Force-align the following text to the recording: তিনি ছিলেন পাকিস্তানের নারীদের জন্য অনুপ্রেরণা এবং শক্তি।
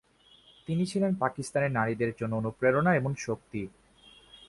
তিনি 0.67 0.83
ছিলেন 0.85 1.11
পাকিস্তানের 1.15 1.71
নারীদের 1.71 2.11
জন্য 2.19 2.35
অনুপ্রেরণা 2.35 2.91
এবং 2.95 3.11
শক্তি। 3.17 3.61